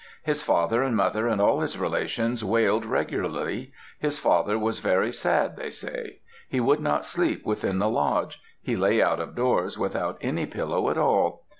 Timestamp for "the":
7.77-7.87